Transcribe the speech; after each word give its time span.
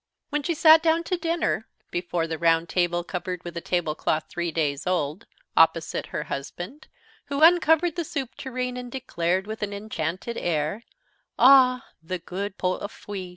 When 0.31 0.41
she 0.41 0.55
sat 0.55 0.81
down 0.81 1.03
to 1.03 1.15
dinner, 1.15 1.67
before 1.91 2.25
the 2.25 2.39
round 2.39 2.69
table 2.69 3.03
covered 3.03 3.43
with 3.43 3.55
a 3.55 3.61
tablecloth 3.61 4.23
three 4.27 4.49
days 4.51 4.87
old, 4.87 5.27
opposite 5.55 6.07
her 6.07 6.23
husband, 6.23 6.87
who 7.25 7.43
uncovered 7.43 7.95
the 7.95 8.03
soup 8.03 8.33
tureen 8.35 8.77
and 8.77 8.91
declared 8.91 9.45
with 9.45 9.61
an 9.61 9.73
enchanted 9.73 10.37
air, 10.37 10.81
"Ah, 11.37 11.85
the 12.01 12.17
good 12.17 12.57
pot 12.57 12.81
au 12.81 12.87
feu! 12.87 13.29